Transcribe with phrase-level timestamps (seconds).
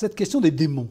[0.00, 0.88] cette question des démons.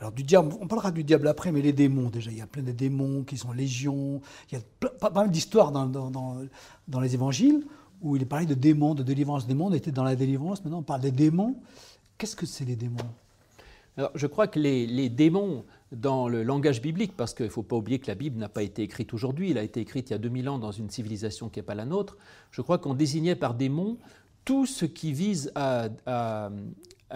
[0.00, 2.46] Alors du diable, on parlera du diable après, mais les démons déjà, il y a
[2.46, 7.64] plein de démons qui sont légions, il y a pas, mal d'histoires dans, les évangiles
[8.02, 9.46] où il est parlé de démons, de délivrance.
[9.46, 11.56] Des démons, on était dans la délivrance, maintenant on parle des démons.
[12.18, 12.98] Qu'est-ce que c'est les démons?
[13.96, 17.76] Alors je crois que les, démons, dans le langage biblique, parce qu'il ne faut pas
[17.76, 20.16] oublier que la Bible n'a pas été écrite aujourd'hui, elle a été écrite il y
[20.16, 22.18] a 2000 ans dans une civilisation qui n'est pas la nôtre,
[22.50, 23.96] je crois qu'on désignait par démons
[24.44, 25.88] tout ce qui vise à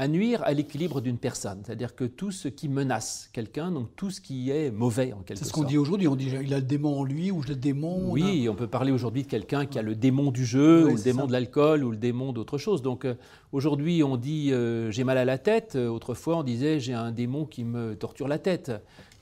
[0.09, 1.63] nuire à l'équilibre d'une personne.
[1.65, 5.39] C'est-à-dire que tout ce qui menace quelqu'un, donc tout ce qui est mauvais en quelque
[5.39, 5.39] sorte.
[5.39, 7.55] C'est ce qu'on dit aujourd'hui, on dit il a le démon en lui ou le
[7.55, 8.11] démon.
[8.11, 11.03] Oui, on, peut parler aujourd'hui de quelqu'un qui a le démon du jeu, ou le
[11.03, 12.83] démon de l'alcool, ou le démon d'autre chose.
[12.83, 13.15] Donc euh,
[13.53, 17.45] aujourd'hui on dit euh, j'ai mal à la tête, autrefois on disait j'ai un démon
[17.47, 18.73] qui me torture la tête.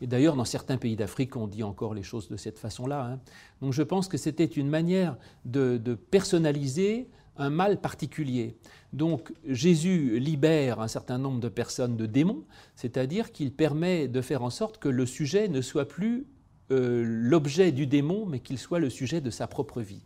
[0.01, 3.05] Et d'ailleurs dans certains pays d'Afrique on dit encore les choses de cette façon-là.
[3.05, 3.20] Hein.
[3.61, 8.56] Donc je pense que c'était une manière de, de personnaliser un mal particulier.
[8.92, 12.44] Donc Jésus libère un certain nombre de personnes de démons,
[12.77, 16.27] c'est-à-dire qu'il permet de faire en sorte que le sujet ne soit plus
[16.70, 20.02] euh, l'objet du démon, mais qu'il soit le sujet de sa propre vie.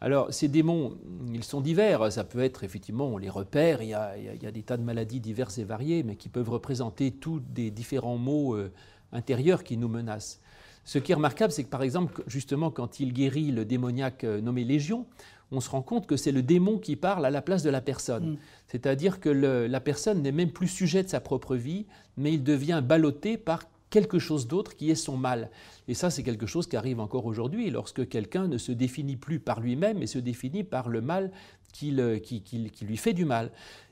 [0.00, 0.96] Alors ces démons,
[1.32, 4.76] ils sont divers, ça peut être effectivement, on les repère, il y a, des tas
[4.76, 8.72] de maladies diverses et variées, mais qui peuvent représenter tous des différents maux euh,
[9.12, 10.40] intérieurs qui nous menacent.
[10.84, 14.40] Ce qui est remarquable, c'est que par exemple, justement, quand il guérit le démoniaque euh,
[14.40, 15.06] nommé Légion,
[15.50, 17.80] on se rend compte que c'est le démon qui parle à la place de la
[17.80, 18.32] personne.
[18.32, 18.36] Mm.
[18.66, 22.82] C'est-à-dire que la personne n'est même plus sujet de sa propre vie, mais il devient
[22.84, 25.50] ballotté par quelque chose d'autre qui est son mal.
[25.88, 29.40] Et ça, c'est quelque chose qui arrive encore aujourd'hui, lorsque quelqu'un ne se définit plus
[29.40, 31.30] par lui-même, mais se définit par le mal
[31.72, 33.50] qui, qui lui fait du mal.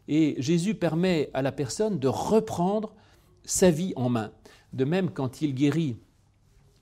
[0.09, 2.95] Et Jésus permet à la personne de reprendre
[3.45, 4.31] sa vie en main.
[4.73, 5.97] De même, quand il guérit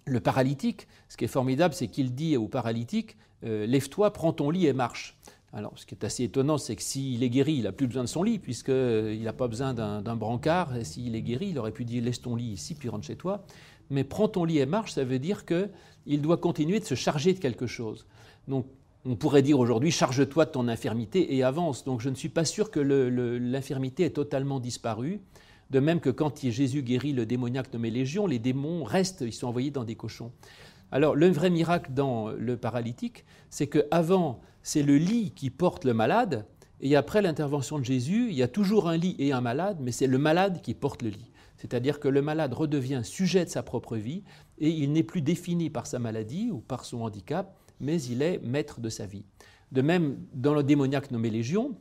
[0.07, 4.51] le paralytique, ce qui est formidable, c'est qu'il dit au paralytique, euh, lève-toi, prends ton
[4.51, 5.17] lit et marche.
[5.53, 8.03] Alors, ce qui est assez étonnant, c'est que s'il est guéri, il n'a plus besoin
[8.03, 10.77] de son lit, puisqu'il euh, n'a pas besoin d'un brancard.
[10.77, 13.17] Et s'il est guéri, il aurait pu dire laisse ton lit ici, puis rentre chez
[13.17, 13.45] toi.
[13.91, 17.35] Mais prends ton lit et marche, ça veut dire qu'il doit continuer de se charger
[17.35, 18.07] de quelque chose.
[18.49, 18.67] Donc,
[19.05, 21.85] on pourrait dire aujourd'hui charge-toi de ton infirmité et avance.
[21.85, 25.21] Donc, je ne suis pas sûr que l'infirmité ait totalement disparu.
[25.71, 29.49] De même que quand Jésus guérit le démoniaque nommé Légion, les démons restent, ils sont
[29.49, 30.33] envoyés dans des cochons.
[30.93, 35.95] Alors le vrai miracle dans le paralytique, c'est qu'avant, c'est le lit qui porte le
[35.95, 36.47] malade,
[36.81, 39.93] et après l'intervention de Jésus, il y a toujours un lit et un malade, mais
[39.93, 41.31] c'est le malade qui porte le lit.
[41.57, 44.23] C'est-à-dire que le malade redevient sujet de sa propre vie,
[44.59, 48.39] et il n'est plus défini par sa maladie ou par son handicap, mais il est
[48.45, 49.25] maître de sa vie.
[49.73, 51.75] De même, dans le démoniaque nommé Légion,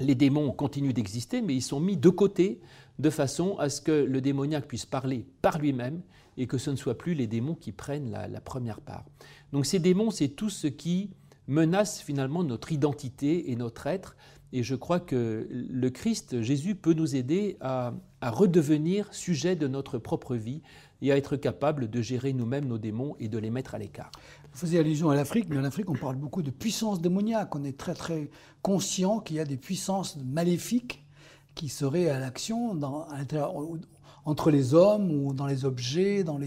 [0.00, 2.60] les démons continuent d'exister, mais ils sont mis de côté
[2.98, 6.02] de façon à ce que le démoniaque puisse parler par lui-même
[6.36, 9.04] et que ce ne soit plus les démons qui prennent la, première part.
[9.52, 11.10] Donc ces démons, c'est tout ce qui
[11.48, 14.14] menace finalement notre identité et notre être.
[14.52, 17.92] Et je crois que le Christ, Jésus, peut nous aider à,
[18.22, 20.62] redevenir sujet de notre propre vie
[21.02, 24.10] et à être capable de gérer nous-mêmes nos démons et de les mettre à l'écart.
[24.52, 27.54] Vous faisiez allusion à l'Afrique, mais en Afrique, on parle beaucoup de puissance démoniaque.
[27.54, 28.30] On est très très
[28.62, 31.04] conscient qu'il y a des puissances maléfiques
[31.54, 32.76] qui seraient à l'action
[34.24, 36.38] entre les hommes ou dans les objets, dans,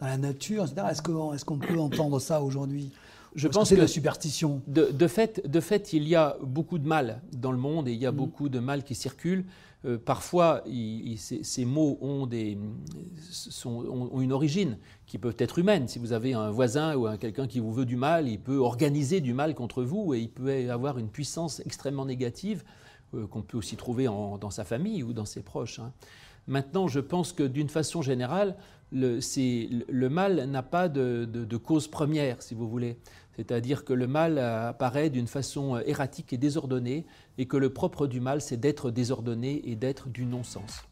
[0.00, 0.86] la nature, etc.
[0.90, 2.92] Est-ce qu'on est qu'on peut entendre ça aujourd'hui?
[3.36, 4.62] Je pense que c'est la superstition.
[4.66, 7.98] De, fait, de fait, il y a beaucoup de mal dans le monde et il
[7.98, 8.16] y a mm.
[8.16, 9.44] beaucoup de mal qui circule.
[9.84, 10.64] Euh, parfois,
[11.16, 12.58] ces, mots ont, des,
[13.30, 15.86] sont, ont, une origine qui peut être humaine.
[15.86, 19.20] Si vous avez un voisin ou quelqu'un qui vous veut du mal, il peut organiser
[19.20, 22.64] du mal contre vous et il peut avoir une puissance extrêmement négative
[23.30, 25.78] qu'on peut aussi trouver dans sa famille ou dans ses proches.
[25.78, 25.92] Hein.
[26.46, 28.56] Maintenant, je pense que d'une façon générale,
[28.92, 29.18] le,
[29.88, 32.98] le mal n'a pas de, cause première, si vous voulez.
[33.34, 37.04] C'est-à-dire que le mal apparaît d'une façon erratique et désordonnée,
[37.36, 40.84] et que le propre du mal, c'est d'être désordonné et d'être du non-sens.